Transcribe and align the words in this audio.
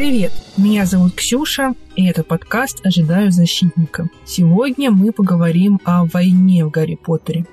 Привет, 0.00 0.32
меня 0.56 0.86
зовут 0.86 1.12
Ксюша, 1.12 1.74
и 1.94 2.06
это 2.06 2.24
подкаст 2.24 2.80
«Ожидаю 2.86 3.30
защитника». 3.30 4.08
Сегодня 4.24 4.90
мы 4.90 5.12
поговорим 5.12 5.78
о 5.84 6.06
войне 6.06 6.64
в 6.64 6.70
Гарри 6.70 6.94
Поттере. 6.94 7.44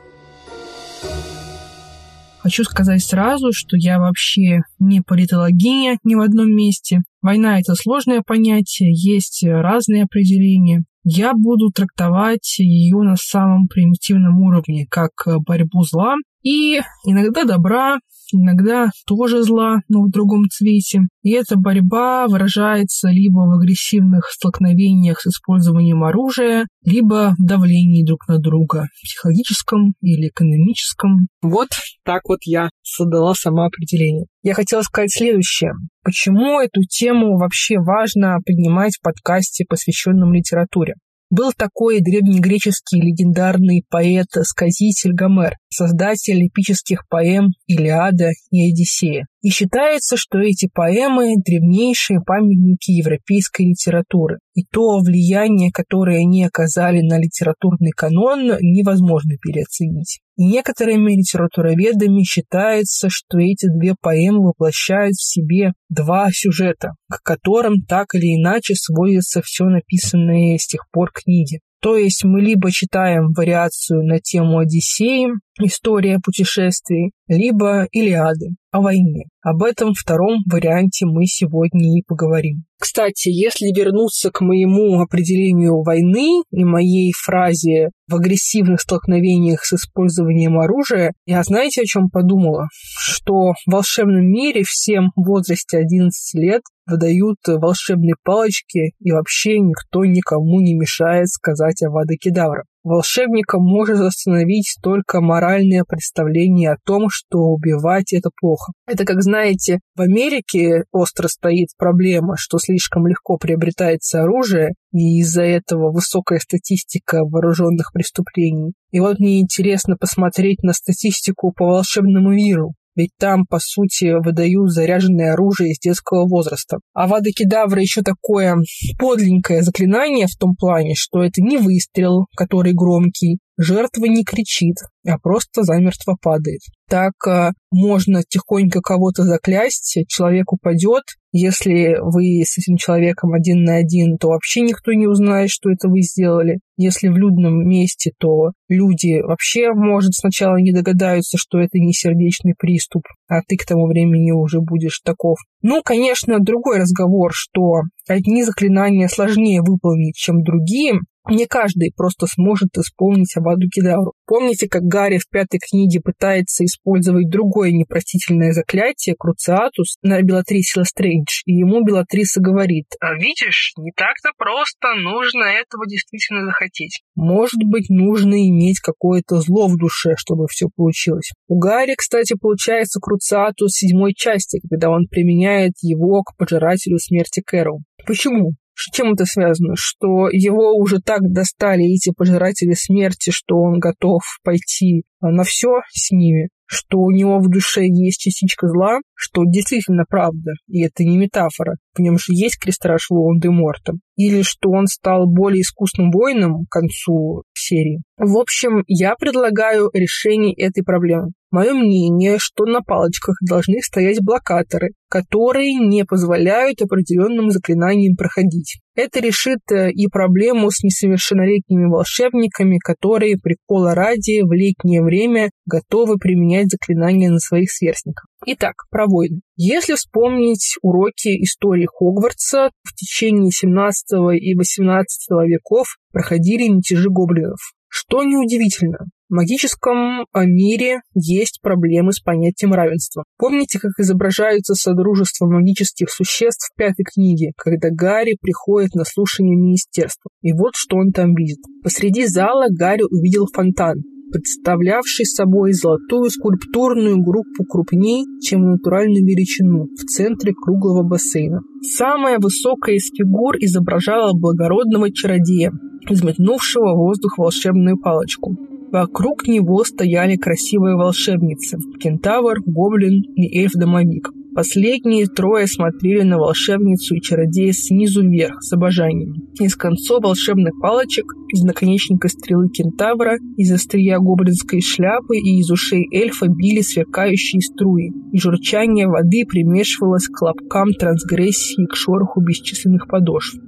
Хочу 2.40 2.64
сказать 2.64 3.04
сразу, 3.04 3.52
что 3.52 3.76
я 3.76 4.00
вообще 4.00 4.62
не 4.80 5.02
политологиня 5.02 5.98
ни 6.06 6.16
в 6.16 6.22
одном 6.22 6.50
месте. 6.50 7.02
Война— 7.22 7.60
это 7.60 7.76
сложное 7.76 8.22
понятие, 8.26 8.94
есть 8.94 9.44
разные 9.46 10.04
определения. 10.04 10.86
Я 11.04 11.34
буду 11.34 11.70
трактовать 11.72 12.60
ее 12.60 13.02
на 13.02 13.18
самом 13.18 13.68
примитивном 13.68 14.40
уровне, 14.40 14.88
как 14.90 15.12
борьбу 15.46 15.84
зла 15.84 16.16
и 16.44 16.80
иногда 17.06 17.44
добра, 17.44 17.98
иногда 18.32 18.90
тоже 19.06 19.44
зла, 19.44 19.78
но 19.90 20.04
в 20.04 20.10
другом 20.10 20.44
цвете. 20.50 21.02
И 21.24 21.32
эта 21.32 21.58
борьба 21.58 22.28
выражается 22.28 23.10
либо 23.10 23.40
в 23.40 23.58
агрессивных 23.58 24.30
столкновениях 24.32 25.20
с 25.22 25.28
использованием 25.28 26.04
оружия, 26.04 26.68
либо 26.84 27.36
в 27.38 27.46
давлении 27.46 28.06
друг 28.06 28.28
на 28.28 28.40
друга, 28.40 28.88
психологическом 29.04 29.94
или 30.02 30.30
экономическом. 30.30 31.28
Вот 31.42 31.70
так 32.04 32.22
вот 32.28 32.40
я 32.44 32.70
создала 32.84 33.34
сама 33.34 33.66
определение. 33.66 34.26
Я 34.44 34.54
хотела 34.54 34.82
сказать 34.82 35.12
следующее. 35.12 35.74
Почему 36.04 36.60
эту 36.62 36.82
тему 36.84 37.38
вообще 37.38 37.80
важно 37.80 38.38
поднимать 38.46 38.96
в 38.98 39.02
подкасте, 39.02 39.66
посвященном 39.68 40.34
литературе? 40.34 40.94
Был 41.30 41.52
такой 41.52 42.00
древнегреческий 42.00 43.02
легендарный 43.02 43.84
поэт-сказитель 43.90 45.14
Гомер, 45.14 45.58
создатель 45.68 46.48
эпических 46.48 47.06
поэм 47.10 47.50
«Илиада» 47.68 48.30
и 48.50 48.72
«Одиссея». 48.72 49.28
И 49.42 49.50
считается, 49.50 50.18
что 50.18 50.40
эти 50.40 50.68
поэмы– 50.74 51.36
древнейшие 51.46 52.22
памятники 52.26 52.92
европейской 52.92 53.64
литературы. 53.64 54.40
И 54.56 54.64
то 54.64 55.00
влияние, 55.00 55.72
которое 55.72 56.20
они 56.22 56.44
оказали 56.44 57.02
на 57.02 57.20
литературный 57.20 57.92
канон, 57.92 58.58
невозможно 58.62 59.36
переоценить. 59.40 60.20
И 60.38 60.46
некоторыми 60.46 61.14
литературоведами 61.14 62.24
считается, 62.24 63.10
что 63.10 63.38
эти 63.40 63.68
две 63.68 63.96
поэмы 64.00 64.48
воплощают 64.48 65.14
в 65.14 65.24
себе 65.24 65.74
два 65.90 66.30
сюжета, 66.32 66.94
к 67.08 67.22
которым 67.24 67.84
так 67.88 68.16
или 68.16 68.36
иначе 68.40 68.74
сводится 68.76 69.42
все 69.44 69.66
написанное 69.66 70.58
с 70.58 70.66
тех 70.68 70.86
пор 70.92 71.12
книги. 71.14 71.60
То 71.82 71.96
есть 71.96 72.24
мы 72.24 72.42
либо 72.42 72.72
читаем 72.72 73.34
вариацию 73.34 74.04
на 74.04 74.20
тему 74.20 74.60
Одиссеи, 74.60 75.28
история 75.62 76.20
путешествий, 76.24 77.12
либо 77.28 77.88
Илиады 77.92 78.56
о 78.72 78.82
войне. 78.82 79.26
Об 79.42 79.64
этом 79.64 79.94
втором 79.94 80.40
варианте 80.52 81.06
мы 81.06 81.26
сегодня 81.26 81.98
и 81.98 82.04
поговорим. 82.06 82.64
Кстати, 82.80 83.30
если 83.30 83.68
вернуться 83.68 84.32
к 84.32 84.42
моему 84.42 85.00
определению 85.00 85.82
войны 85.82 86.44
и 86.52 86.64
моей 86.64 87.12
фразе 87.12 87.90
в 88.08 88.16
агрессивных 88.16 88.82
столкновениях 88.82 89.66
с 89.66 89.74
использованием 89.74 90.60
оружия, 90.60 91.14
я 91.26 91.44
знаете, 91.44 91.82
о 91.82 91.86
чем 91.86 92.10
подумала? 92.10 92.68
Что 93.00 93.54
в 93.66 93.72
волшебном 93.72 94.26
мире 94.26 94.64
всем 94.66 95.12
в 95.16 95.28
возрасте 95.28 95.78
11 95.78 96.40
лет 96.40 96.62
выдают 96.88 97.38
волшебные 97.46 98.16
палочки, 98.24 98.94
и 99.00 99.12
вообще 99.12 99.60
никто 99.60 100.06
никому 100.06 100.62
не 100.62 100.74
мешает 100.74 101.28
сказать 101.28 101.82
о 101.84 101.90
Кедавра. 102.20 102.64
Волшебника 102.88 103.60
может 103.60 104.00
остановить 104.00 104.78
только 104.82 105.20
моральное 105.20 105.84
представление 105.84 106.72
о 106.72 106.78
том, 106.86 107.08
что 107.10 107.40
убивать 107.40 108.14
это 108.14 108.30
плохо. 108.34 108.72
Это, 108.88 109.04
как 109.04 109.22
знаете, 109.22 109.80
в 109.96 110.02
Америке 110.02 110.86
остро 110.94 111.28
стоит 111.28 111.68
проблема, 111.78 112.36
что 112.38 112.60
слишком 112.60 113.06
легко 113.06 113.38
приобретается 113.38 114.24
оружие, 114.24 114.72
и 114.94 115.20
из-за 115.20 115.42
этого 115.42 115.92
высокая 115.92 116.40
статистика 116.40 117.26
вооруженных 117.26 117.92
преступлений. 117.92 118.72
И 118.92 119.02
вот 119.02 119.20
мне 119.20 119.42
интересно 119.42 119.98
посмотреть 119.98 120.64
на 120.64 120.72
статистику 120.72 121.52
по 121.52 121.66
волшебному 121.66 122.30
миру 122.30 122.74
ведь 122.98 123.12
там, 123.20 123.46
по 123.46 123.60
сути, 123.62 124.22
выдают 124.22 124.72
заряженное 124.72 125.34
оружие 125.34 125.72
из 125.72 125.80
детского 125.80 126.28
возраста. 126.28 126.80
А 126.94 127.08
Вада 127.08 127.30
Кедавра 127.30 127.80
еще 127.80 128.02
такое 128.02 128.58
подленькое 129.00 129.62
заклинание 129.62 130.26
в 130.26 130.36
том 130.38 130.56
плане, 130.56 130.96
что 130.96 131.24
это 131.24 131.42
не 131.42 131.58
выстрел, 131.58 132.26
который 132.36 132.74
громкий, 132.74 133.38
жертва 133.58 134.06
не 134.06 134.24
кричит, 134.24 134.78
а 135.06 135.18
просто 135.18 135.64
замертво 135.64 136.16
падает. 136.22 136.62
Так 136.90 137.14
а, 137.28 137.52
можно 137.72 138.24
тихонько 138.24 138.82
кого-то 138.82 139.24
заклясть, 139.24 140.06
человек 140.08 140.54
упадет. 140.54 141.04
Если 141.34 141.98
вы 142.02 142.42
с 142.46 142.58
этим 142.58 142.78
человеком 142.78 143.34
один 143.34 143.64
на 143.64 143.76
один, 143.76 144.18
то 144.18 144.30
вообще 144.30 144.62
никто 144.62 144.94
не 144.94 145.08
узнает, 145.08 145.50
что 145.50 145.70
это 145.70 145.90
вы 145.90 146.02
сделали. 146.02 146.60
Если 146.78 147.10
в 147.10 147.18
людном 147.18 147.68
месте, 147.68 148.12
то 148.18 148.52
люди 148.70 149.22
вообще, 149.22 149.74
может, 149.74 150.14
сначала 150.14 150.56
не 150.58 150.72
догадаются, 150.72 151.38
что 151.38 151.60
это 151.60 151.78
не 151.80 151.92
сердечный 151.92 152.54
приступ, 152.58 153.04
а 153.28 153.42
ты 153.46 153.58
к 153.58 153.66
тому 153.66 153.88
времени 153.88 154.32
уже 154.32 154.62
будешь 154.62 155.02
таков. 155.04 155.38
Ну, 155.62 155.82
конечно, 155.84 156.40
другой 156.40 156.80
разговор, 156.80 157.32
что 157.34 157.82
одни 158.08 158.44
заклинания 158.44 159.10
сложнее 159.10 159.62
выполнить, 159.62 160.16
чем 160.16 160.42
другие, 160.44 161.02
не 161.30 161.46
каждый 161.46 161.92
просто 161.96 162.28
сможет 162.28 162.70
исполнить 162.78 163.36
Аваду 163.36 163.68
Кедавру. 163.70 164.14
Помните, 164.26 164.68
как 164.68 164.84
Гарри 164.84 165.18
в 165.18 165.30
пятой 165.30 165.60
книге 165.60 166.02
пытается 166.02 166.66
использовать 166.66 167.30
другое 167.30 167.72
непростительное 167.72 168.52
заклятие, 168.52 169.16
Круциатус, 169.18 169.98
на 170.02 170.22
Белатрисе 170.22 170.82
Лестрейндж, 170.82 171.42
и 171.46 171.54
ему 171.54 171.84
Белатриса 171.84 172.42
говорит, 172.42 172.88
а 173.00 173.14
видишь, 173.14 173.74
не 173.78 173.92
так-то 173.96 174.32
просто, 174.38 174.96
нужно 174.96 175.44
этого 175.44 175.86
действительно 175.88 176.46
захотеть. 176.46 177.02
Может 177.16 177.62
быть, 177.64 177.90
нужно 177.90 178.36
иметь 178.48 178.80
какое-то 178.80 179.40
зло 179.42 179.68
в 179.68 179.78
душе, 179.78 180.16
чтобы 180.18 180.48
все 180.50 180.68
получилось. 180.76 181.32
У 181.48 181.58
Гарри, 181.58 181.96
кстати, 181.98 182.36
получается 182.40 183.00
Круциатус 183.00 183.72
седьмой 183.72 184.14
части, 184.14 184.60
когда 184.70 184.90
он 184.90 185.08
применяет 185.08 185.74
его 185.82 186.24
к 186.24 186.36
пожирателю 186.38 186.98
смерти 187.00 187.42
Кэрроу. 187.46 187.82
Почему? 188.06 188.54
Чем 188.94 189.14
это 189.14 189.26
связано? 189.26 189.74
Что 189.76 190.30
его 190.32 190.74
уже 190.76 191.00
так 191.00 191.22
достали 191.22 191.84
эти 191.84 192.12
пожиратели 192.16 192.74
смерти, 192.74 193.32
что 193.32 193.58
он 193.58 193.80
готов 193.80 194.22
пойти 194.44 195.04
на 195.22 195.44
все 195.44 195.82
с 195.92 196.12
ними, 196.12 196.50
что 196.68 197.00
у 197.00 197.12
него 197.12 197.40
в 197.40 197.50
душе 197.50 197.86
есть 197.86 198.20
частичка 198.20 198.68
зла, 198.68 199.00
что 199.16 199.44
действительно 199.46 200.04
правда, 200.08 200.52
и 200.68 200.84
это 200.84 201.04
не 201.04 201.18
метафора. 201.18 201.78
В 201.96 202.00
нем 202.00 202.18
же 202.20 202.34
есть 202.34 202.60
крестраж 202.60 203.08
Волан-де-Морта. 203.10 203.94
Или 204.16 204.42
что 204.44 204.70
он 204.70 204.86
стал 204.88 205.26
более 205.26 205.62
искусным 205.62 206.12
воином 206.12 206.66
к 206.66 206.70
концу 206.70 207.44
серии. 207.54 208.02
В 208.18 208.38
общем, 208.38 208.84
я 208.88 209.16
предлагаю 209.16 209.90
решение 209.94 210.54
этой 210.54 210.84
проблемы. 210.84 211.32
Мое 211.50 211.74
мнение, 211.74 212.38
что 212.40 212.66
на 212.66 212.82
палочках 212.82 213.38
должны 213.48 213.82
стоять 213.82 214.22
блокаторы, 214.22 214.90
которые 215.10 215.76
не 215.76 216.04
позволяют 216.04 216.82
определенным 216.82 217.52
заклинаниям 217.52 218.18
проходить. 218.18 218.80
Это 218.96 219.22
решит 219.22 219.60
э, 219.72 219.92
и 219.92 220.08
проблему 220.08 220.70
с 220.70 220.84
несовершеннолетними 220.84 221.86
волшебниками, 221.90 222.80
которые 222.84 223.38
прикола 223.38 223.96
ради 223.96 224.42
в 224.42 224.52
летнее 224.52 225.02
время 225.02 225.50
готовы 225.66 226.18
применять 226.18 226.70
заклинания 226.70 227.30
на 227.30 227.40
своих 227.40 227.72
сверстниках. 227.72 228.26
Итак, 228.46 228.74
про 228.90 229.06
войны. 229.06 229.40
Если 229.56 229.94
вспомнить 229.96 230.76
уроки 230.82 231.30
истории 231.44 231.88
Хогвартса, 231.90 232.72
в 232.84 232.94
течение 232.94 233.52
17 233.52 234.36
и 234.42 234.54
18 234.54 235.30
веков 235.48 235.96
проходили 236.12 236.68
мятежи 236.68 237.10
гоблинов. 237.10 237.60
Что 237.88 238.24
неудивительно, 238.24 239.06
в 239.30 239.34
магическом 239.34 240.26
а, 240.32 240.46
мире 240.46 241.02
есть 241.14 241.60
проблемы 241.62 242.14
с 242.14 242.20
понятием 242.20 242.74
равенства. 242.74 243.26
Помните, 243.38 243.78
как 243.80 243.92
изображаются 244.00 244.74
содружества 244.74 245.48
магических 245.48 246.10
существ 246.10 246.70
в 246.72 246.78
пятой 246.78 247.04
книге, 247.04 247.52
когда 247.58 247.90
Гарри 247.92 248.38
приходит 248.40 248.94
на 248.96 249.04
слушание 249.04 249.58
министерства. 249.58 250.30
И 250.42 250.54
вот 250.54 250.76
что 250.76 250.98
он 250.98 251.12
там 251.12 251.36
видит. 251.36 251.60
Посреди 251.84 252.26
зала 252.26 252.68
Гарри 252.70 253.04
увидел 253.04 253.48
фонтан, 253.54 253.98
представлявший 254.32 255.26
собой 255.26 255.74
золотую 255.74 256.30
скульптурную 256.30 257.18
группу 257.18 257.66
крупней, 257.68 258.24
чем 258.42 258.62
натуральную 258.62 259.26
величину, 259.26 259.88
в 259.88 260.06
центре 260.06 260.54
круглого 260.54 261.04
бассейна. 261.04 261.60
Самая 261.82 262.40
высокая 262.40 262.96
из 262.96 263.10
фигур 263.10 263.56
изображала 263.60 264.32
благородного 264.34 265.12
чародея, 265.12 265.72
взметнувшего 266.10 266.94
в 266.94 266.98
воздух 266.98 267.38
волшебную 267.38 267.98
палочку. 268.00 268.56
Вокруг 268.92 269.48
него 269.48 269.84
стояли 269.84 270.38
красивые 270.38 270.96
волшебницы– 270.96 271.78
кентавр, 272.00 272.62
гоблин 272.66 273.22
и 273.36 273.60
эльф-домовик. 273.60 274.32
Последние 274.56 275.28
трое 275.28 275.68
смотрели 275.68 276.24
на 276.24 276.40
волшебницу 276.40 277.14
и 277.14 277.22
чародея 277.22 277.74
снизу 277.74 278.28
вверх 278.28 278.64
с 278.64 278.74
обожанием. 278.74 279.36
Из 279.60 279.76
концов 279.76 280.24
волшебных 280.24 280.74
палочек, 280.82 281.26
из 281.54 281.62
наконечника 281.62 282.28
стрелы 282.28 282.70
кентавра, 282.70 283.38
из 283.56 283.72
острия 283.72 284.18
гоблинской 284.18 284.82
шляпы 284.82 285.38
и 285.38 285.60
из 285.60 285.70
ушей 285.70 286.08
эльфа 286.12 286.48
били 286.48 286.82
сверкающие 286.82 287.62
струи, 287.62 288.12
и 288.32 288.40
журчание 288.40 289.08
воды 289.08 289.44
примешивалось 289.48 290.28
к 290.28 290.42
лапкам 290.42 290.92
трансгрессии 290.94 291.86
к 291.86 291.96
шороху 291.96 292.42
бесчисленных 292.42 293.08
подошв. 293.08 293.60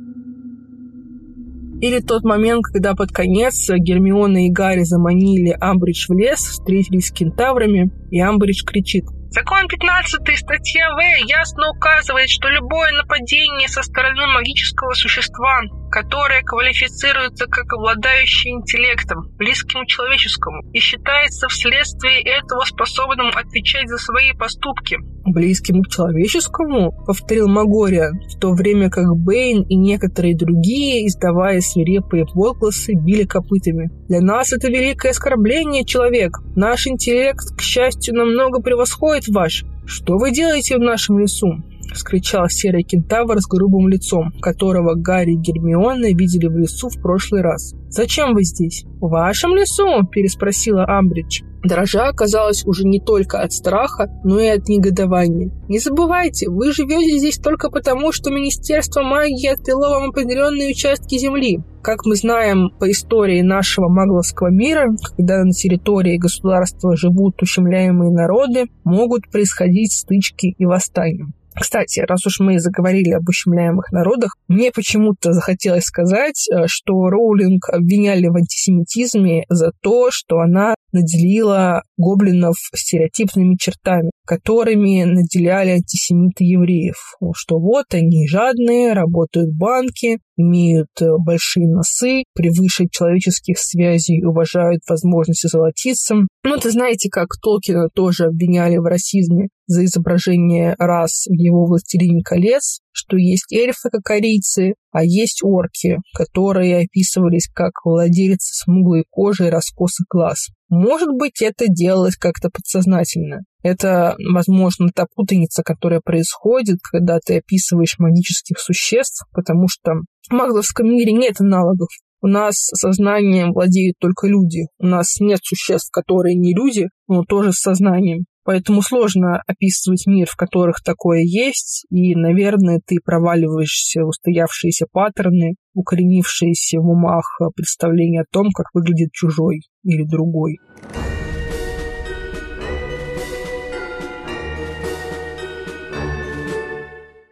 Или 1.81 1.99
тот 1.99 2.23
момент, 2.23 2.63
когда 2.65 2.93
под 2.93 3.11
конец 3.11 3.69
Гермиона 3.69 4.45
и 4.45 4.51
Гарри 4.51 4.83
заманили 4.83 5.55
Амбридж 5.59 6.07
в 6.09 6.17
лес, 6.17 6.39
встретились 6.39 7.07
с 7.07 7.11
кентаврами, 7.11 7.89
и 8.11 8.19
Амбридж 8.19 8.63
кричит 8.65 9.05
Закон 9.31 9.67
15 9.67 10.21
статья 10.37 10.89
В 10.89 11.29
ясно 11.29 11.69
указывает, 11.69 12.29
что 12.29 12.49
любое 12.49 12.91
нападение 12.91 13.67
со 13.67 13.83
стороны 13.83 14.25
магического 14.25 14.93
существа 14.93 15.61
которое 15.89 16.41
квалифицируется 16.43 17.45
как 17.47 17.71
обладающее 17.73 18.53
интеллектом, 18.53 19.31
близким 19.37 19.85
человеческому, 19.85 20.63
и 20.73 20.79
считается 20.79 21.47
вследствие 21.47 22.21
этого 22.21 22.63
способным 22.65 23.29
отвечать 23.35 23.89
за 23.89 23.97
свои 23.97 24.33
поступки. 24.33 24.97
«Близким 25.25 25.83
к 25.83 25.89
человеческому?»— 25.89 26.91
повторил 27.05 27.47
Магориан, 27.47 28.19
в 28.21 28.39
то 28.39 28.51
время 28.53 28.89
как 28.89 29.05
Бэйн 29.15 29.63
и 29.63 29.75
некоторые 29.75 30.35
другие, 30.35 31.07
издавая 31.07 31.61
свирепые 31.61 32.25
возгласы, 32.33 32.93
били 32.93 33.23
копытами. 33.23 33.89
«Для 34.07 34.21
нас 34.21 34.53
это 34.53 34.67
великое 34.67 35.11
оскорбление, 35.11 35.85
человек. 35.85 36.37
Наш 36.55 36.87
интеллект, 36.87 37.55
к 37.57 37.61
счастью, 37.61 38.15
намного 38.15 38.61
превосходит 38.61 39.27
ваш. 39.27 39.65
Что 39.85 40.17
вы 40.17 40.31
делаете 40.31 40.77
в 40.77 40.81
нашем 40.81 41.19
лесу?— 41.19 41.63
вскричал 41.93 42.47
серый 42.49 42.83
кентавр 42.83 43.39
с 43.39 43.47
грубым 43.47 43.87
лицом, 43.87 44.31
которого 44.41 44.95
Гарри 44.95 45.33
и 45.33 45.37
Гермиона 45.37 46.13
видели 46.13 46.47
в 46.47 46.57
лесу 46.57 46.89
в 46.89 47.01
прошлый 47.01 47.41
раз. 47.41 47.73
«Зачем 47.89 48.33
вы 48.33 48.43
здесь?» 48.43 48.83
«В 48.99 49.09
вашем 49.09 49.55
лесу?»– 49.55 50.03
переспросила 50.11 50.85
Амбридж. 50.85 51.41
Дрожа 51.63 52.07
оказалась 52.07 52.65
уже 52.65 52.85
не 52.85 52.99
только 52.99 53.41
от 53.41 53.51
страха, 53.51 54.07
но 54.23 54.39
и 54.39 54.47
от 54.47 54.69
негодования. 54.69 55.51
«Не 55.67 55.79
забывайте, 55.79 56.49
вы 56.49 56.71
живете 56.71 57.17
здесь 57.17 57.37
только 57.37 57.69
потому, 57.69 58.13
что 58.13 58.31
Министерство 58.31 59.01
магии 59.01 59.47
отвело 59.47 59.89
вам 59.89 60.09
определенные 60.09 60.71
участки 60.71 61.17
земли. 61.17 61.59
Как 61.81 62.05
мы 62.05 62.15
знаем 62.15 62.69
по 62.79 62.89
истории 62.89 63.41
нашего 63.41 63.89
магловского 63.89 64.49
мира, 64.49 64.89
когда 65.17 65.43
на 65.43 65.51
территории 65.51 66.17
государства 66.17 66.95
живут 66.95 67.41
ущемляемые 67.41 68.11
народы, 68.11 68.65
могут 68.85 69.29
происходить 69.29 69.93
стычки 69.93 70.55
и 70.57 70.65
восстания. 70.65 71.27
Кстати, 71.55 72.01
раз 72.01 72.25
уж 72.25 72.39
мы 72.39 72.59
заговорили 72.59 73.11
об 73.11 73.27
ущемляемых 73.27 73.91
народах, 73.91 74.35
мне 74.47 74.71
почему-то 74.71 75.33
захотелось 75.33 75.85
сказать, 75.85 76.47
э, 76.49 76.67
что 76.67 77.09
Роулинг 77.09 77.69
обвиняли 77.69 78.27
в 78.27 78.35
антисемитизме 78.35 79.45
за 79.49 79.71
то, 79.81 80.09
что 80.11 80.39
она 80.39 80.75
наделила 80.91 81.83
гоблинов 81.97 82.55
стереотипными 82.73 83.55
чертами, 83.59 84.11
которыми 84.25 85.03
наделяли 85.03 85.71
антисемиты 85.71 86.43
евреев. 86.43 86.95
Что 87.33 87.59
вот 87.59 87.85
они 87.93 88.27
жадные, 88.27 88.93
работают 88.93 89.49
в 89.49 89.57
банке, 89.57 90.19
имеют 90.37 90.89
э, 91.01 91.05
большие 91.19 91.67
носы, 91.67 92.23
превыше 92.33 92.85
человеческих 92.89 93.57
связей 93.57 94.23
уважают 94.23 94.81
возможности 94.87 95.47
золотиться. 95.47 96.15
Ну, 96.43 96.55
это 96.55 96.71
знаете, 96.71 97.09
как 97.09 97.27
Толкина 97.41 97.89
тоже 97.93 98.25
обвиняли 98.25 98.77
в 98.77 98.85
расизме 98.85 99.49
за 99.67 99.85
изображение 99.85 100.75
рас 100.79 101.25
в 101.27 101.33
его 101.33 101.65
«Властелине 101.65 102.23
колец», 102.23 102.79
что 102.91 103.17
есть 103.17 103.51
эльфы, 103.51 103.89
как 103.91 104.09
арийцы, 104.09 104.73
а 104.91 105.03
есть 105.03 105.43
орки, 105.43 105.97
которые 106.15 106.85
описывались 106.85 107.49
как 107.53 107.73
владельцы 107.83 108.53
смуглой 108.63 109.03
кожи 109.09 109.47
и 109.47 109.49
раскосых 109.49 110.05
глаз. 110.09 110.47
Может 110.69 111.09
быть, 111.09 111.41
это 111.41 111.65
делалось 111.67 112.15
как-то 112.15 112.49
подсознательно. 112.49 113.39
Это, 113.63 114.15
возможно, 114.33 114.89
та 114.93 115.05
путаница, 115.15 115.63
которая 115.63 115.99
происходит, 115.99 116.77
когда 116.81 117.19
ты 117.19 117.37
описываешь 117.37 117.97
магических 117.97 118.59
существ, 118.59 119.25
потому 119.33 119.67
что 119.67 119.93
в 120.29 120.33
магловском 120.33 120.87
мире 120.87 121.11
нет 121.11 121.41
аналогов. 121.41 121.89
У 122.21 122.27
нас 122.27 122.55
сознанием 122.55 123.53
владеют 123.53 123.95
только 123.99 124.27
люди. 124.27 124.67
У 124.77 124.85
нас 124.85 125.19
нет 125.19 125.39
существ, 125.41 125.89
которые 125.91 126.35
не 126.35 126.53
люди, 126.53 126.87
но 127.07 127.23
тоже 127.23 127.51
с 127.51 127.61
сознанием. 127.61 128.25
Поэтому 128.43 128.81
сложно 128.81 129.41
описывать 129.45 130.07
мир, 130.07 130.27
в 130.29 130.35
которых 130.35 130.81
такое 130.83 131.21
есть, 131.21 131.85
и, 131.89 132.15
наверное, 132.15 132.79
ты 132.85 132.97
проваливаешься 133.03 134.01
в 134.03 134.07
устоявшиеся 134.09 134.85
паттерны, 134.91 135.55
укоренившиеся 135.73 136.79
в 136.79 136.89
умах 136.89 137.39
представления 137.55 138.21
о 138.21 138.31
том, 138.31 138.47
как 138.51 138.67
выглядит 138.73 139.11
чужой 139.11 139.61
или 139.83 140.03
другой. 140.03 140.57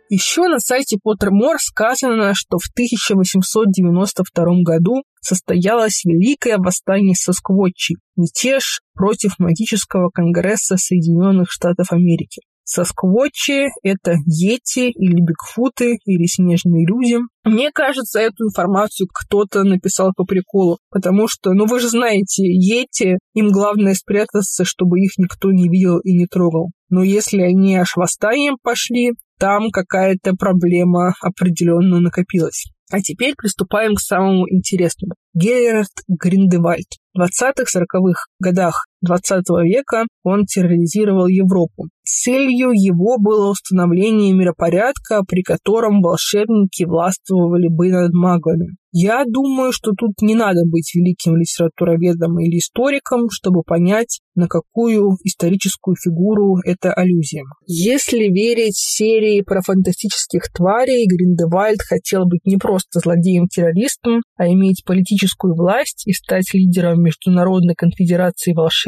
Еще 0.10 0.48
на 0.48 0.60
сайте 0.60 0.98
Поттермор 1.04 1.58
сказано, 1.60 2.34
что 2.34 2.58
в 2.58 2.70
1892 2.72 4.46
году 4.64 5.04
состоялось 5.20 6.06
Великое 6.06 6.58
восстание 6.58 7.14
Сосквотчи, 7.14 7.96
мятеж 8.16 8.80
против 8.94 9.38
магического 9.38 10.10
конгресса 10.10 10.78
Соединенных 10.78 11.52
Штатов 11.52 11.92
Америки. 11.92 12.42
Сосквотчи— 12.64 13.68
это 13.84 14.16
йети 14.26 14.90
или 14.92 15.22
бигфуты 15.22 15.98
или 16.04 16.26
снежные 16.26 16.86
люди. 16.86 17.18
Мне 17.46 17.72
кажется, 17.72 18.20
эту 18.20 18.46
информацию 18.46 19.08
кто-то 19.14 19.64
написал 19.64 20.12
по 20.16 20.26
приколу, 20.26 20.78
потому 20.90 21.30
что, 21.30 21.54
ну 21.54 21.66
вы 21.66 21.80
же 21.80 21.88
знаете, 21.88 22.44
йети, 22.44 23.20
им 23.34 23.52
главное 23.52 23.94
спрятаться, 23.94 24.66
чтобы 24.66 25.00
их 25.00 25.12
никто 25.18 25.52
не 25.52 25.70
видел 25.70 26.00
и 26.00 26.14
не 26.14 26.26
трогал. 26.26 26.72
Но 26.90 27.04
если 27.04 27.42
они 27.42 27.78
аж 27.78 27.96
восстанием 27.96 28.58
пошли, 28.62 29.14
там 29.40 29.70
какая-то 29.72 30.34
проблема 30.34 31.14
определенно 31.22 32.00
накопилась. 32.00 32.66
А 32.90 33.02
теперь 33.02 33.36
приступаем 33.36 33.96
к 33.96 34.00
самому 34.00 34.48
интересному. 34.50 35.16
Герард 35.34 35.92
Гриндевальд. 36.08 36.88
В 37.14 37.22
20-40-х 37.22 38.26
годах 38.40 38.86
20 39.02 39.46
века 39.64 40.06
он 40.24 40.46
терроризировал 40.46 41.28
Европу. 41.28 41.88
Целью 42.04 42.72
его 42.72 43.18
было 43.20 43.52
установление 43.52 44.34
миропорядка, 44.34 45.24
при 45.28 45.42
котором 45.42 46.02
волшебники 46.02 46.84
властвовали 46.86 47.68
бы 47.68 47.90
над 47.90 48.14
маглами. 48.14 48.78
Я 48.94 49.26
думаю, 49.28 49.74
что 49.74 49.92
тут 49.92 50.22
не 50.22 50.34
надо 50.34 50.62
быть 50.66 50.96
великим 50.96 51.36
литературоведом 51.36 52.40
или 52.40 52.58
историком, 52.58 53.30
чтобы 53.30 53.62
понять, 53.62 54.22
на 54.34 54.48
какую 54.48 55.18
историческую 55.24 55.96
фигуру 56.02 56.58
это 56.66 56.94
аллюзия. 56.94 57.44
Если 57.68 58.26
верить 58.32 58.78
серии 58.78 59.42
про 59.42 59.62
фантастических 59.62 60.44
тварей, 60.56 61.06
Гриндевальд 61.06 61.82
хотел 61.82 62.26
быть 62.26 62.46
не 62.46 62.58
просто 62.58 63.00
злодеем-террористом, 63.00 64.22
а 64.38 64.48
иметь 64.48 64.84
политическую 64.86 65.54
власть 65.54 66.08
и 66.08 66.14
стать 66.14 66.54
лидером 66.54 67.04
Международной 67.04 67.76
конфедерации 67.76 68.54
волшебников, 68.54 68.87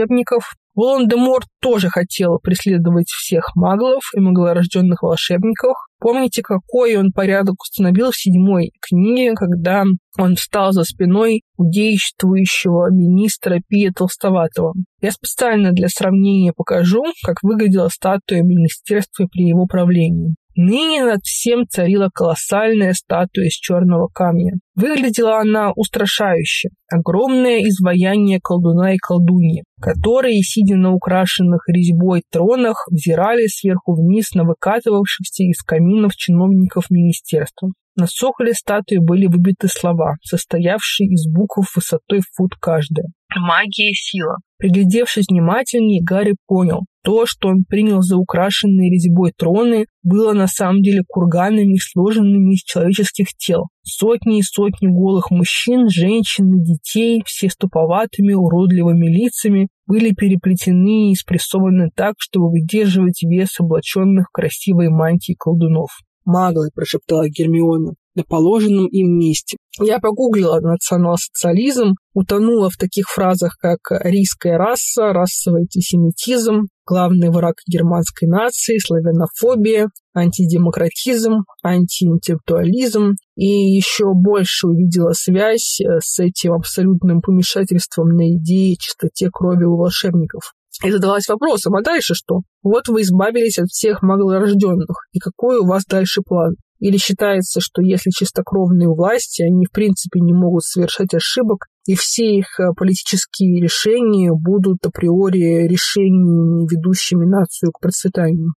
Волан-де-Морт 0.75 1.47
тоже 1.61 1.89
хотел 1.89 2.39
преследовать 2.41 3.09
всех 3.09 3.51
маглов 3.55 4.03
и 4.15 4.19
маглорожденных 4.21 5.01
волшебников. 5.01 5.73
Помните, 5.99 6.41
какой 6.41 6.95
он 6.95 7.11
порядок 7.11 7.55
установил 7.61 8.11
в 8.11 8.15
седьмой 8.15 8.71
книге, 8.79 9.33
когда 9.35 9.83
он 10.17 10.35
встал 10.35 10.71
за 10.71 10.83
спиной 10.85 11.41
у 11.57 11.69
действующего 11.69 12.89
министра 12.91 13.59
Пия 13.67 13.91
Толстоватого. 13.91 14.73
Я 15.01 15.11
специально 15.11 15.71
для 15.71 15.89
сравнения 15.89 16.53
покажу, 16.55 17.03
как 17.25 17.43
выглядела 17.43 17.89
статуя 17.89 18.41
министерства 18.41 19.27
при 19.29 19.49
его 19.49 19.65
правлении. 19.65 20.35
Ныне 20.61 21.05
над 21.05 21.21
всем 21.23 21.65
царила 21.69 22.09
колоссальная 22.13 22.91
статуя 22.91 23.45
из 23.45 23.53
черного 23.53 24.09
камня. 24.13 24.55
Выглядела 24.75 25.39
она 25.39 25.71
устрашающе. 25.73 26.71
Огромное 26.91 27.61
изваяние 27.61 28.41
колдуна 28.43 28.93
и 28.93 28.97
колдуньи, 28.97 29.63
которые, 29.79 30.41
сидя 30.41 30.75
на 30.75 30.91
украшенных 30.91 31.63
резьбой 31.69 32.23
тронах, 32.29 32.89
взирали 32.91 33.47
сверху 33.47 33.95
вниз 33.95 34.33
на 34.33 34.43
выкатывавшихся 34.43 35.43
из 35.43 35.61
каминов 35.63 36.17
чиновников 36.17 36.89
министерства. 36.89 37.69
На 37.95 38.07
соколе 38.07 38.53
статуи 38.53 38.97
были 38.97 39.27
выбиты 39.27 39.69
слова, 39.69 40.15
состоявшие 40.21 41.07
из 41.07 41.25
букв 41.31 41.73
высотой 41.73 42.19
фут 42.35 42.55
каждая. 42.59 43.07
Магия 43.35 43.91
и 43.91 43.93
сила. 43.93 44.37
Приглядевшись 44.57 45.27
внимательнее, 45.29 46.03
Гарри 46.03 46.35
понял, 46.47 46.81
то, 47.03 47.25
что 47.25 47.47
он 47.47 47.63
принял 47.63 48.01
за 48.01 48.17
украшенные 48.17 48.91
резьбой 48.91 49.31
троны, 49.37 49.85
было 50.03 50.33
на 50.33 50.47
самом 50.47 50.81
деле 50.81 51.03
курганами, 51.07 51.77
сложенными 51.77 52.55
из 52.55 52.63
человеческих 52.63 53.27
тел. 53.37 53.67
Сотни 53.83 54.39
и 54.39 54.43
сотни 54.43 54.87
голых 54.87 55.31
мужчин, 55.31 55.89
женщин 55.89 56.57
и 56.57 56.63
детей, 56.63 57.23
все 57.25 57.49
с 57.49 57.55
туповатыми, 57.55 58.33
уродливыми 58.33 59.07
лицами, 59.07 59.69
были 59.85 60.13
переплетены 60.13 61.11
и 61.11 61.15
спрессованы 61.15 61.89
так, 61.95 62.15
чтобы 62.17 62.51
выдерживать 62.51 63.23
вес 63.23 63.59
облаченных 63.59 64.27
в 64.29 64.33
красивые 64.33 64.89
мантии 64.89 65.35
колдунов. 65.39 65.91
«Маглы»,– 66.25 66.69
прошептала 66.75 67.29
Гермиона 67.29 67.93
на 68.15 68.23
положенном 68.23 68.87
им 68.87 69.17
месте. 69.17 69.57
Я 69.79 69.99
погуглила 69.99 70.59
национал-социализм, 70.59 71.93
утонула 72.13 72.69
в 72.69 72.75
таких 72.75 73.07
фразах, 73.07 73.55
как 73.59 73.79
«рийская 74.03 74.57
раса», 74.57 75.13
«расовый 75.13 75.61
антисемитизм», 75.61 76.63
«главный 76.85 77.29
враг 77.29 77.55
германской 77.65 78.27
нации», 78.27 78.77
«славянофобия», 78.77 79.87
«антидемократизм», 80.13 81.43
«антиинтеллектуализм» 81.63 83.13
и 83.35 83.45
еще 83.45 84.13
больше 84.13 84.67
увидела 84.67 85.13
связь 85.13 85.79
э, 85.79 85.99
с 86.01 86.19
этим 86.19 86.53
абсолютным 86.53 87.21
помешательством 87.21 88.09
на 88.09 88.35
идеи 88.35 88.75
чистоте 88.77 89.29
крови 89.31 89.63
у 89.63 89.77
волшебников. 89.77 90.53
И 90.83 90.91
задалась 90.91 91.27
вопросом, 91.27 91.75
а 91.75 91.81
дальше 91.81 92.15
что? 92.15 92.41
Вот 92.63 92.87
вы 92.87 93.01
избавились 93.01 93.59
от 93.59 93.67
всех 93.67 94.01
маглорожденных, 94.01 95.07
и 95.11 95.19
какой 95.19 95.59
у 95.59 95.65
вас 95.65 95.85
дальше 95.85 96.21
план? 96.21 96.55
Или 96.79 96.97
считается, 96.97 97.59
что 97.61 97.81
если 97.81 98.09
чистокровные 98.09 98.87
власти, 98.87 99.41
они 99.41 99.65
в 99.65 99.71
принципе 99.71 100.21
не 100.21 100.33
могут 100.33 100.63
совершать 100.63 101.13
ошибок, 101.13 101.65
и 101.85 101.95
все 101.95 102.37
их 102.37 102.59
э, 102.59 102.71
политические 102.77 103.61
решения 103.61 104.31
будут 104.31 104.85
априори 104.85 105.67
решениями, 105.67 106.67
ведущими 106.69 107.25
нацию 107.25 107.71
к 107.71 107.79
процветанию. 107.79 108.53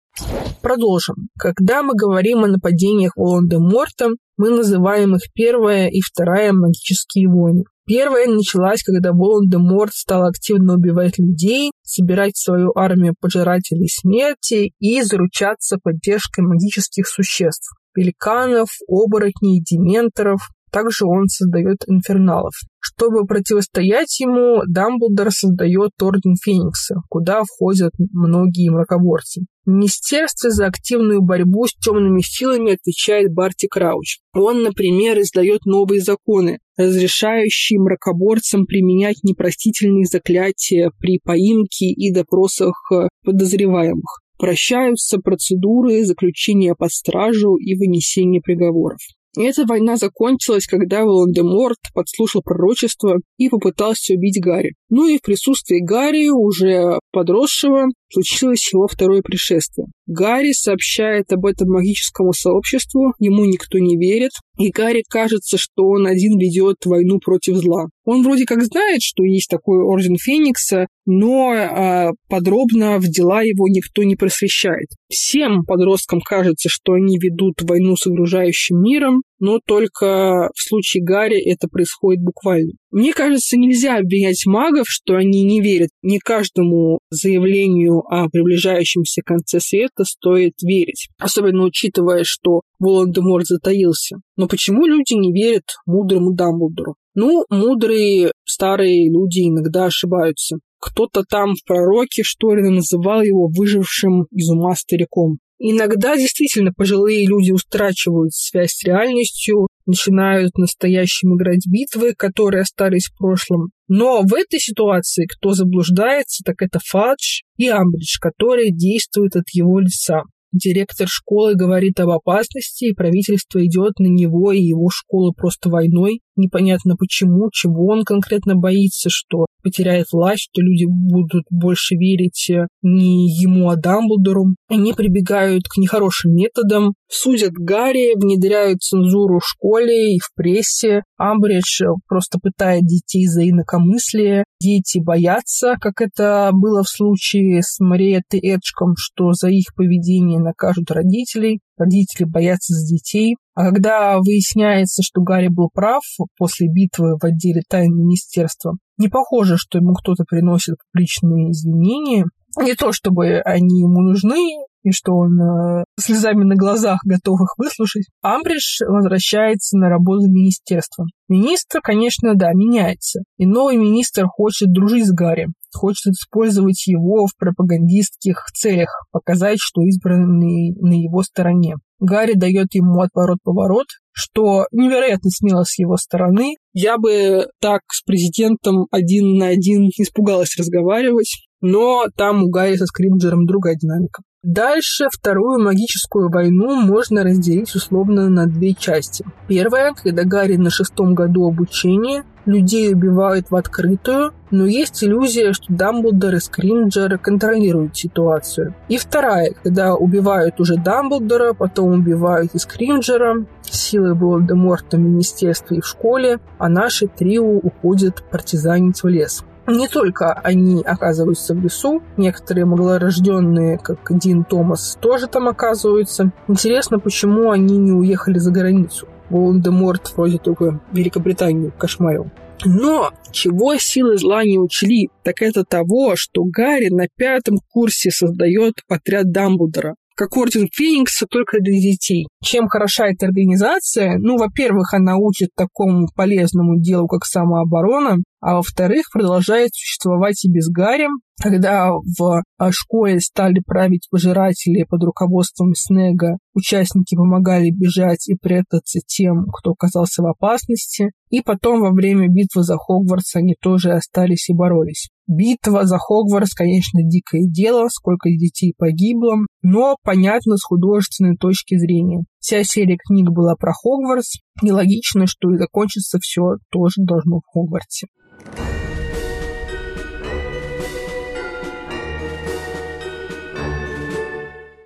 Продолжим. 0.61 1.29
Когда 1.38 1.83
мы 1.83 1.95
говорим 1.95 2.45
о 2.45 2.49
нападениях 2.49 3.12
Волан-де-Морта, 3.17 4.11
мы 4.37 4.50
называем 4.50 5.17
их 5.17 5.23
первая 5.35 5.88
и 5.88 6.00
вторая 6.00 6.52
магические 6.52 7.29
войны. 7.29 7.64
Первая 7.87 8.29
началась, 8.29 8.83
когда 8.85 9.12
Волан-де-Морт 9.12 9.95
стал 9.95 10.25
активно 10.25 10.75
убивать 10.75 11.19
людей, 11.19 11.73
собирать 11.83 12.37
свою 12.37 12.71
армию 12.76 13.14
пожирателей 13.19 13.88
смерти 13.88 14.73
и 14.79 15.02
заручаться 15.02 15.79
поддержкой 15.83 16.43
магических 16.43 17.09
существ 17.09 17.73
пеликанов, 17.93 18.69
оборотней, 18.89 19.63
дементоров. 19.63 20.41
Также 20.71 21.05
он 21.05 21.29
создает 21.29 21.79
инферналов. 21.87 22.55
Чтобы 22.81 23.27
противостоять 23.27 24.19
ему, 24.21 24.63
Дамблдор 24.67 25.31
создает 25.31 25.91
Орден 26.01 26.35
Феникса, 26.43 26.97
куда 27.11 27.43
входят 27.45 27.93
многие 28.13 28.71
мракоборцы. 28.71 29.43
В 29.67 29.71
Министерстве 29.71 30.51
за 30.51 30.67
активную 30.67 31.21
борьбу 31.21 31.67
с 31.67 31.75
темными 31.75 32.23
силами 32.23 32.73
отвечает 32.73 33.33
Барти 33.33 33.69
Крауч. 33.69 34.19
Он, 34.35 34.63
например, 34.63 35.21
издает 35.21 35.67
новые 35.67 36.01
законы, 36.01 36.59
разрешающие 36.79 37.79
мракоборцам 37.79 38.65
применять 38.65 39.23
непростительные 39.23 40.07
заклятия 40.07 40.91
при 40.99 41.21
поимке 41.23 41.87
и 41.87 42.13
допросах 42.13 42.91
подозреваемых 43.25 44.22
прощаются 44.39 45.19
процедуры 45.19 46.05
заключения 46.05 46.75
под 46.75 46.91
стражу 46.91 47.57
и 47.57 47.75
вынесения 47.75 48.41
приговоров. 48.41 49.01
И 49.37 49.43
эта 49.43 49.65
война 49.65 49.97
закончилась, 49.97 50.67
когда 50.67 51.05
Волан-де-Морт 51.05 51.79
подслушал 51.95 52.43
пророчество 52.43 53.17
и 53.39 53.49
попытался 53.49 54.12
убить 54.15 54.39
Гарри. 54.43 54.75
Ну 54.91 55.09
и 55.09 55.17
в 55.17 55.23
присутствии 55.23 55.81
Гарри, 55.81 56.29
уже 56.29 56.99
подросшего, 57.12 57.87
случилось 58.12 58.73
его 58.73 58.87
второе 58.87 59.23
пришествие. 59.23 59.87
Гарри 60.07 60.52
сообщает 60.52 61.33
об 61.33 61.47
этом 61.47 61.69
магическому 61.69 62.33
сообществу, 62.33 63.12
ему 63.19 63.45
никто 63.45 63.78
не 63.78 63.97
верит, 63.97 64.33
и 64.59 64.71
Гарри 64.71 65.02
кажется, 65.09 65.57
что 65.59 65.85
он 65.85 66.07
один 66.07 66.38
ведет 66.38 66.76
войну 66.85 67.19
против 67.19 67.57
зла. 67.57 67.87
Он 68.04 68.23
вроде 68.23 68.45
как 68.45 68.62
знает, 68.62 69.00
что 69.02 69.25
есть 69.25 69.49
такой 69.49 69.83
Орден 69.83 70.16
Феникса, 70.16 70.87
но 71.07 71.54
э, 71.54 72.11
подробно 72.28 72.99
в 72.99 73.04
дела 73.04 73.42
его 73.42 73.69
никто 73.69 74.02
не 74.02 74.16
просвещает. 74.16 74.88
Всем 75.09 75.64
подросткам 75.64 76.21
кажется, 76.21 76.69
что 76.71 76.92
они 76.92 77.19
ведут 77.19 77.62
войну 77.62 77.97
с 77.97 78.07
окружающим 78.07 78.83
миром, 78.83 79.23
но 79.43 79.59
только 79.59 80.51
в 80.55 80.63
случае 80.63 81.03
Гарри 81.03 81.53
это 81.53 81.67
происходит 81.67 82.23
буквально. 82.23 82.75
Мне 82.93 83.13
кажется, 83.13 83.57
нельзя 83.57 83.97
обвинять 83.97 84.47
магов, 84.47 84.87
что 84.89 85.17
они 85.17 85.43
не 85.43 85.61
верят. 85.61 85.91
Не 86.01 86.21
каждому 86.21 87.01
заявлению 87.11 88.05
о 88.09 88.29
приближающемся 88.29 89.21
конце 89.25 89.59
света 89.59 90.05
стоит 90.05 90.53
верить. 90.63 91.09
Особенно 91.19 91.65
учитывая, 91.65 92.23
что 92.23 92.61
Волан-де-Морт 92.79 93.47
затаился. 93.47 94.19
Но 94.37 94.47
почему 94.47 94.87
люди 94.87 95.15
не 95.15 95.33
верят 95.33 95.65
мудрому 95.87 96.33
Дамблдору? 96.33 96.95
Ну, 97.17 97.45
мудрые 97.51 98.31
старые 98.45 99.11
люди 99.11 99.49
иногда 99.49 99.87
ошибаются. 99.87 100.59
Кто-то 100.79 101.25
там 101.29 101.55
в 101.55 101.65
пророке 101.67 102.23
Шторина 102.23 102.71
называл 102.71 103.23
его 103.23 103.49
выжившим 103.49 104.27
из 104.31 104.49
ума 104.51 104.77
стариком. 104.77 105.39
Иногда 105.64 106.16
действительно 106.16 106.73
пожилые 106.76 107.25
люди 107.25 107.52
устрачивают 107.52 108.33
связь 108.35 108.73
с 108.73 108.85
реальностью, 108.85 109.69
начинают 109.87 110.59
настоящим 110.59 111.37
играть 111.37 111.64
битвы, 111.69 112.14
которые 112.19 112.62
остались 112.62 113.07
в 113.07 113.16
прошлом. 113.16 113.71
Но 113.87 114.23
в 114.23 114.35
этой 114.35 114.59
ситуации 114.59 115.28
кто 115.31 115.52
заблуждается, 115.52 116.42
так 116.45 116.57
это 116.62 116.81
Фадж 116.85 117.42
и 117.59 117.69
Амбридж, 117.69 118.19
которые 118.21 118.73
действуют 118.73 119.37
от 119.37 119.45
его 119.52 119.78
лица. 119.78 120.23
Директор 120.50 121.07
школы 121.09 121.54
говорит 121.54 122.00
об 122.00 122.11
опасности, 122.11 122.87
и 122.87 122.95
правительство 122.95 123.64
идет 123.64 124.00
на 124.00 124.09
него 124.09 124.50
и 124.50 124.61
его 124.61 124.90
школу 124.90 125.33
просто 125.33 125.71
войной. 125.71 126.23
Непонятно 126.37 126.97
почему, 126.97 127.51
чего 127.53 127.89
он 127.89 128.05
конкретно 128.05 128.55
боится, 128.55 129.11
что 129.11 129.47
потеряет 129.62 130.07
власть, 130.12 130.49
что 130.51 130.61
люди 130.61 130.87
будут 130.89 131.45
больше 131.51 131.95
верить 131.95 132.51
э, 132.51 132.67
не 132.83 133.29
ему, 133.29 133.69
а 133.69 133.77
Дамблдору. 133.77 134.55
Они 134.69 134.93
прибегают 134.93 135.65
к 135.69 135.77
нехорошим 135.77 136.33
методам, 136.35 136.95
судят 137.09 137.53
Гарри, 137.53 138.15
внедряют 138.17 138.81
цензуру 138.81 139.39
в 139.39 139.47
школе 139.47 140.17
и 140.17 140.19
в 140.19 140.31
прессе. 140.35 141.03
Амбридж 141.17 141.83
просто 142.09 142.39
пытает 142.43 142.83
детей 142.83 143.27
за 143.27 143.49
инакомыслие. 143.49 144.45
Дети 144.61 144.99
боятся, 144.99 145.75
как 145.81 146.01
это 146.01 146.51
было 146.53 146.83
в 146.83 146.89
случае 146.89 147.62
с 147.62 147.79
Мариеттой 147.79 148.41
Эджком, 148.41 148.95
что 148.97 149.33
за 149.33 149.49
их 149.49 149.75
поведение 149.77 150.41
накажут 150.41 150.91
родителей. 150.91 151.61
Родители 151.76 152.25
боятся 152.25 152.75
за 152.75 152.87
детей. 152.87 153.37
А 153.55 153.71
когда 153.71 154.19
выясняется, 154.19 155.02
что 155.02 155.23
Гарри 155.23 155.49
был 155.49 155.69
прав 155.73 156.02
после 156.38 156.69
битвы 156.69 157.17
в 157.21 157.25
отделе 157.25 157.62
тайн 157.69 157.95
министерства, 157.95 158.75
не 158.99 159.09
похоже, 159.09 159.57
что 159.57 159.79
ему 159.79 159.95
кто-то 159.95 160.25
приносит 160.25 160.76
публичные 160.93 161.50
извинения. 161.50 162.25
Не 162.61 162.75
то, 162.75 162.93
чтобы 162.93 163.41
они 163.41 163.81
ему 163.81 164.00
нужны, 164.00 164.38
и 164.83 164.91
что 164.91 165.12
он 165.14 165.41
э, 165.41 165.85
слезами 165.99 166.45
на 166.45 166.57
глазах 166.57 167.00
готов 167.05 167.41
их 167.41 167.55
выслушать. 167.57 168.07
Амбридж 168.21 168.81
возвращается 168.87 169.79
на 169.79 169.88
работу 169.88 170.26
в 170.26 170.31
министерство. 170.31 171.07
Министр, 171.29 171.81
конечно, 171.83 172.35
да, 172.35 172.52
меняется. 172.52 173.21
И 173.38 173.47
новый 173.47 173.76
министр 173.76 174.26
хочет 174.26 174.73
дружить 174.73 175.07
с 175.07 175.12
Гарри, 175.12 175.49
хочет 175.75 176.12
использовать 176.12 176.87
его 176.87 177.26
в 177.26 177.37
пропагандистских 177.37 178.47
целях, 178.55 179.07
показать, 179.11 179.59
что 179.61 179.83
избранный 179.83 180.75
на 180.81 180.95
его 180.95 181.23
стороне. 181.23 181.76
Гарри 182.00 182.35
дает 182.35 182.75
ему 182.75 183.00
отворот-поворот, 183.00 183.87
что 184.12 184.67
невероятно 184.73 185.31
смело 185.31 185.62
с 185.64 185.79
его 185.79 185.97
стороны. 185.97 186.57
Я 186.73 186.99
бы 186.99 187.47
так 187.61 187.83
с 187.93 188.02
президентом 188.02 188.87
один 188.91 189.37
на 189.37 189.49
один 189.49 189.88
испугалась 189.97 190.57
разговаривать, 190.59 191.47
но 191.61 192.07
там 192.17 192.43
у 192.43 192.50
Гарри 192.50 192.76
со 192.76 192.87
Скринджером 192.87 193.47
другая 193.47 193.76
динамика. 193.76 194.23
Дальше 194.43 195.07
вторую 195.09 195.63
магическую 195.63 196.29
войну 196.29 196.75
можно 196.75 197.23
разделить 197.23 197.73
условно 197.77 198.29
на 198.29 198.49
две 198.49 198.75
части. 198.75 199.25
Первая, 199.47 199.95
когда 199.95 200.25
Гарри 200.25 200.57
на 200.57 200.69
шестом 200.69 201.15
году 201.15 201.47
обучения, 201.47 202.25
людей 202.45 202.93
убивают 202.93 203.53
в 203.53 203.55
открытую, 203.55 204.33
но 204.51 204.67
есть 204.67 205.05
иллюзия, 205.05 205.53
что 205.53 205.73
Дамблдор 205.73 206.35
и 206.35 206.41
Скринджер 206.41 207.19
контролируют 207.19 207.97
ситуацию. 207.97 208.75
И 208.89 208.97
вторая, 208.97 209.55
когда 209.63 209.95
убивают 209.95 210.59
уже 210.59 210.75
Дамблдора, 210.75 211.53
потом 211.53 211.93
убивают 211.93 212.57
и 212.57 212.59
Скринджера, 212.59 213.47
силой 213.63 214.15
Волан-де-Морта 214.15 214.97
в 214.97 215.01
министерстве 215.01 215.79
и 215.79 215.81
в 215.81 215.87
школе, 215.87 216.41
а 216.59 216.69
наши 216.69 217.07
трио 217.07 217.45
уходят 217.45 218.25
партизанить 218.29 219.05
в 219.05 219.07
лес. 219.07 219.45
Не 219.66 219.87
только 219.87 220.33
они 220.33 220.83
оказываются 220.83 221.54
в 221.54 221.61
лесу, 221.61 222.02
некоторые 222.16 222.64
маглорожденные, 222.64 223.78
как 223.78 223.99
Дин 224.11 224.45
Томас, 224.45 224.99
тоже 225.00 225.28
там 225.28 225.49
оказываются. 225.49 226.33
Интересно, 226.49 226.99
почему 226.99 227.50
они 227.50 227.78
не 227.78 227.92
уехали 227.92 228.38
за 228.38 228.50
границу. 228.50 229.09
Волан-де-Морт 229.31 230.12
вроде 230.16 230.38
только 230.38 230.81
Великобританию 230.92 231.73
кошмарил. 231.78 232.31
Но 232.64 233.11
чего 233.31 233.76
силы 233.76 234.19
зла 234.19 234.45
не 234.45 234.59
учли, 234.59 235.11
так 235.25 235.42
это 235.42 235.64
того, 235.64 236.14
что 236.16 236.45
Гарри 236.45 236.90
на 236.90 237.07
пятом 237.16 237.59
курсе 237.73 238.11
создает 238.11 238.75
отряд 238.88 239.31
Дамблдора 239.31 239.95
как 240.14 240.37
Орден 240.37 240.69
Феникса, 240.73 241.26
только 241.28 241.59
для 241.61 241.81
детей. 241.81 242.28
Чем 242.42 242.69
хороша 242.69 243.09
эта 243.09 243.26
организация? 243.26 244.19
Ну, 244.19 244.37
во-первых, 244.37 244.95
она 244.95 245.16
учит 245.16 245.49
такому 245.57 246.07
полезному 246.14 246.78
делу, 246.78 247.09
как 247.09 247.25
самооборона, 247.25 248.19
а 248.43 248.57
во-вторых, 248.57 249.07
продолжает 249.13 249.71
существовать 249.73 250.45
и 250.45 250.51
без 250.51 250.69
Гарри, 250.69 251.07
когда 251.41 251.91
в 251.93 252.43
а, 252.59 252.73
школе 252.73 253.21
стали 253.21 253.63
править 253.65 254.09
пожиратели 254.11 254.85
под 254.85 255.05
руководством 255.05 255.75
Снега, 255.75 256.39
участники 256.53 257.15
помогали 257.15 257.71
бежать 257.71 258.29
и 258.29 258.35
прятаться 258.35 259.01
тем, 259.07 259.47
кто 259.47 259.71
оказался 259.71 260.23
в 260.23 260.27
опасности, 260.27 261.13
и 261.31 261.41
потом 261.41 261.81
во 261.81 261.93
время 261.93 262.29
битвы 262.29 262.65
за 262.65 262.77
Хогвартс 262.77 263.37
они 263.37 263.55
тоже 263.61 263.93
остались 263.93 264.51
и 264.51 264.55
боролись. 264.55 265.09
Битва 265.29 265.87
за 265.87 265.99
Хогвартс, 265.99 266.53
конечно, 266.55 267.01
дикое 267.03 267.47
дело, 267.47 267.87
сколько 267.91 268.29
детей 268.29 268.75
погибло, 268.77 269.37
но 269.63 269.97
понятно 270.03 270.57
с 270.57 270.65
художественной 270.65 271.37
точки 271.37 271.79
зрения. 271.79 272.25
Вся 272.43 272.65
серия 272.65 272.99
книг 272.99 273.31
была 273.31 273.55
про 273.55 273.73
Хогвартс, 273.73 274.39
и 274.63 274.73
логично, 274.73 275.29
что 275.29 275.53
и 275.53 275.59
закончится 275.59 276.19
все 276.21 276.57
тоже 276.73 276.97
должно 276.99 277.39
в 277.39 277.47
Хогвартсе. 277.47 278.09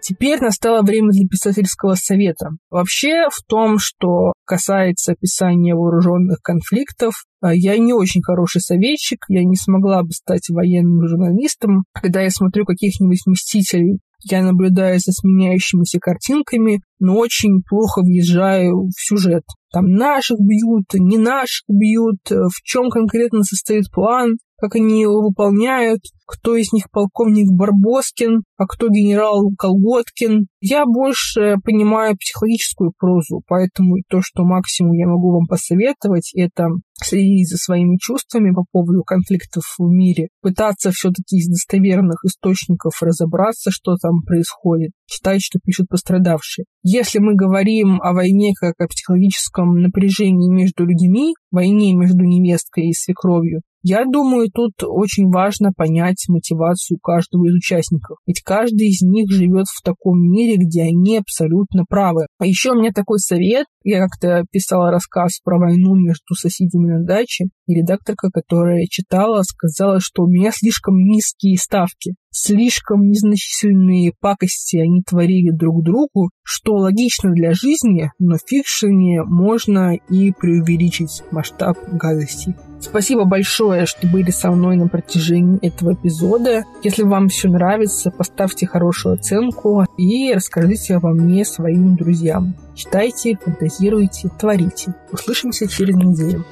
Теперь 0.03 0.39
настало 0.41 0.83
время 0.83 1.11
для 1.11 1.27
писательского 1.27 1.95
совета. 1.95 2.51
Вообще, 2.71 3.25
в 3.29 3.43
том, 3.49 3.79
что 3.81 4.35
касается 4.45 5.13
описания 5.13 5.75
вооруженных 5.75 6.43
конфликтов, 6.43 7.25
а, 7.41 7.53
я 7.53 7.77
не 7.79 7.93
очень 7.93 8.23
хороший 8.23 8.61
советчик, 8.61 9.19
я 9.29 9.43
не 9.43 9.57
смогла 9.57 10.03
бы 10.03 10.11
стать 10.11 10.49
военным 10.49 11.09
журналистом. 11.09 11.85
Когда 11.93 12.21
я 12.21 12.31
смотрю 12.31 12.65
каких-нибудь 12.67 13.23
«Мстителей», 13.27 13.99
я 14.23 14.43
наблюдаю 14.43 14.99
за 14.99 15.13
сменяющимися 15.13 15.99
картинками, 16.01 16.81
но 16.99 17.17
очень 17.17 17.63
плохо 17.69 18.03
въезжаю 18.03 18.89
в 18.89 18.93
сюжет. 18.97 19.45
Там 19.73 19.87
наших 19.87 20.39
бьют, 20.39 20.87
не 20.95 21.19
наших 21.19 21.65
бьют, 21.69 22.21
в 22.31 22.63
чем 22.63 22.89
конкретно 22.91 23.43
состоит 23.43 23.91
план 23.91 24.37
как 24.59 24.75
они 24.77 25.03
его 25.03 25.23
выполняют, 25.23 26.01
кто 26.27 26.57
из 26.57 26.73
них 26.73 26.91
полковник 26.91 27.47
Барбоскин, 27.53 28.43
а 28.57 28.67
кто 28.67 28.89
генерал 28.89 29.51
Колготкин. 29.57 30.47
Я 30.61 30.87
больше 30.87 31.57
понимаю 31.63 32.17
психологическую 32.17 32.93
прозу, 32.99 33.43
поэтому 33.47 33.97
то, 34.09 34.21
что 34.23 34.45
максимум 34.45 34.93
я 34.93 35.07
могу 35.07 35.33
вам 35.33 35.47
посоветовать, 35.47 36.33
это 36.35 36.69
следить 37.03 37.49
за 37.49 37.57
своими 37.57 37.97
чувствами 37.99 38.53
по 38.53 38.65
поводу 38.71 39.03
конфликтов 39.03 39.65
в 39.79 39.83
мире, 39.83 40.29
пытаться 40.43 40.91
все-таки 40.91 41.37
из 41.37 41.49
достоверных 41.49 42.25
источников 42.25 43.03
разобраться, 43.03 43.71
что 43.71 43.97
там 43.97 44.23
происходит, 44.27 44.93
читать, 45.07 45.43
что 45.43 45.59
пишут 45.63 45.89
пострадавшие. 45.89 46.65
Если 46.83 47.19
мы 47.19 47.35
говорим 47.35 48.01
о 48.03 48.13
войне 48.13 48.53
как 48.59 48.75
о 48.79 48.89
психологическом 48.89 49.81
напряжении 49.81 50.53
между 50.53 50.85
людьми, 50.85 51.35
войне 51.51 51.95
между 51.95 52.25
невесткой 52.25 52.89
и 52.89 52.93
свекровью, 52.93 53.63
я 53.89 54.05
думаю, 54.05 54.49
тут 54.53 54.73
очень 54.83 55.31
важно 55.31 55.71
понять 55.71 56.25
мотивацию 56.27 56.99
каждого 57.01 57.47
из 57.47 57.55
участников. 57.55 58.19
Ведь 58.27 58.43
каждый 58.43 58.89
из 58.89 59.01
них 59.03 59.31
живет 59.31 59.67
в 59.69 59.81
таком 59.81 60.21
мире, 60.21 60.57
где 60.57 60.83
они 60.83 61.19
абсолютно 61.19 61.85
правы. 61.89 62.27
А 62.41 62.47
еще 62.47 62.73
у 62.73 62.75
меня 62.75 62.91
такой 62.93 63.21
совет. 63.21 63.67
Я 63.85 64.01
как-то 64.01 64.45
писала 64.51 64.91
рассказ 64.91 65.39
про 65.45 65.61
войну 65.61 65.95
между 65.95 66.35
соседями 66.35 66.86
на 66.87 67.05
даче, 67.05 67.45
и 67.67 67.75
редакторка, 67.75 68.31
которая 68.33 68.87
читала, 68.89 69.43
сказала, 69.43 70.01
что 70.01 70.23
у 70.23 70.29
меня 70.29 70.51
слишком 70.53 70.97
низкие 70.99 71.59
ставки, 71.59 72.15
слишком 72.31 73.09
незначительные 73.09 74.13
пакости 74.21 74.77
они 74.77 75.03
творили 75.03 75.51
друг 75.51 75.83
другу, 75.83 76.31
что 76.43 76.75
логично 76.75 77.33
для 77.33 77.53
жизни, 77.53 78.11
но 78.19 78.37
в 78.37 78.49
фикшене 78.49 79.23
можно 79.25 79.97
и 79.97 80.33
преувеличить 80.33 81.23
масштаб 81.31 81.79
гадостей. 81.93 82.55
Спасибо 82.81 83.25
большое, 83.25 83.87
что 83.87 84.07
были 84.07 84.31
со 84.31 84.51
мной 84.51 84.77
на 84.77 84.87
протяжении 84.87 85.59
этого 85.67 85.95
эпизода. 85.95 86.65
Если 86.83 87.03
вам 87.03 87.29
все 87.29 87.49
нравится, 87.49 88.11
поставьте 88.11 88.67
хорошую 88.67 89.15
оценку 89.15 89.85
и 89.97 90.33
расскажите 90.33 90.97
обо 90.97 91.11
мне 91.11 91.45
своим 91.45 91.97
друзьям. 91.97 92.55
Читайте, 92.75 93.39
фантазируйте, 93.43 94.29
творите. 94.39 94.95
Услышимся 95.11 95.67
через 95.67 95.97
неделю. 95.97 96.45